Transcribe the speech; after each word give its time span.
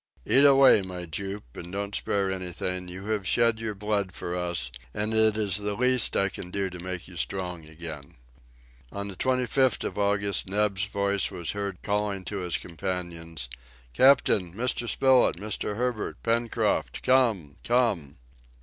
"Eat 0.25 0.43
away, 0.45 0.81
my 0.81 1.05
Jup," 1.05 1.43
said 1.53 1.53
he, 1.53 1.59
"and 1.63 1.71
don't 1.71 1.93
spare 1.93 2.31
anything; 2.31 2.87
you 2.87 3.05
have 3.11 3.27
shed 3.27 3.59
your 3.59 3.75
blood 3.75 4.11
for 4.13 4.35
us, 4.35 4.71
and 4.95 5.13
it 5.13 5.37
is 5.37 5.57
the 5.57 5.75
least 5.75 6.17
I 6.17 6.27
can 6.27 6.49
do 6.49 6.71
to 6.71 6.79
make 6.79 7.07
you 7.07 7.15
strong 7.15 7.69
again!" 7.69 8.15
On 8.91 9.09
the 9.09 9.15
25th 9.15 9.83
of 9.83 9.99
August 9.99 10.47
Neb's 10.49 10.85
voice 10.85 11.29
was 11.29 11.51
heard 11.51 11.83
calling 11.83 12.25
to 12.25 12.37
his 12.39 12.57
companions. 12.57 13.47
"Captain, 13.93 14.55
Mr. 14.55 14.89
Spilett, 14.89 15.35
Mr. 15.35 15.77
Herbert, 15.77 16.23
Pencroft, 16.23 17.03
come! 17.03 17.53
come!" 17.63 18.17